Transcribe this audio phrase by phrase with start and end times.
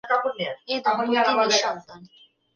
[0.67, 1.99] এ দম্পতি নিঃসন্তান।